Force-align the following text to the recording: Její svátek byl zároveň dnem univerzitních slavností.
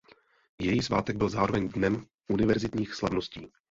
Její 0.59 0.81
svátek 0.81 1.15
byl 1.15 1.29
zároveň 1.29 1.69
dnem 1.69 2.05
univerzitních 2.27 2.93
slavností. 2.95 3.51